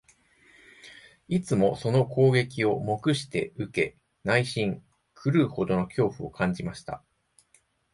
[1.27, 7.03] いつもその攻撃を黙して受け、内心、狂うほどの恐怖を感じました